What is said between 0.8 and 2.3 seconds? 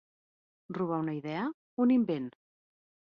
una idea, un invent.